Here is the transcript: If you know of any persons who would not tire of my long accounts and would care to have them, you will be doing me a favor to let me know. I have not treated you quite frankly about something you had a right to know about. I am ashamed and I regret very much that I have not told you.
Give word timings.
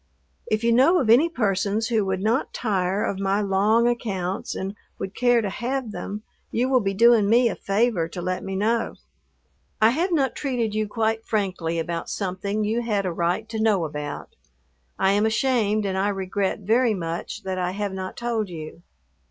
If 0.47 0.63
you 0.63 0.71
know 0.73 0.97
of 0.99 1.11
any 1.11 1.29
persons 1.29 1.89
who 1.89 2.03
would 2.05 2.21
not 2.23 2.55
tire 2.55 3.05
of 3.05 3.19
my 3.19 3.39
long 3.39 3.87
accounts 3.87 4.55
and 4.55 4.73
would 4.97 5.13
care 5.13 5.43
to 5.43 5.49
have 5.51 5.91
them, 5.91 6.23
you 6.49 6.69
will 6.69 6.79
be 6.79 6.95
doing 6.95 7.29
me 7.29 7.49
a 7.49 7.55
favor 7.55 8.07
to 8.07 8.19
let 8.19 8.43
me 8.43 8.55
know. 8.55 8.95
I 9.79 9.91
have 9.91 10.11
not 10.11 10.35
treated 10.35 10.73
you 10.73 10.87
quite 10.87 11.23
frankly 11.23 11.77
about 11.77 12.09
something 12.09 12.63
you 12.63 12.81
had 12.81 13.05
a 13.05 13.11
right 13.13 13.47
to 13.49 13.61
know 13.61 13.85
about. 13.85 14.35
I 14.97 15.11
am 15.11 15.27
ashamed 15.27 15.85
and 15.85 15.95
I 15.95 16.07
regret 16.09 16.61
very 16.61 16.95
much 16.95 17.43
that 17.43 17.59
I 17.59 17.69
have 17.69 17.93
not 17.93 18.17
told 18.17 18.49
you. 18.49 18.81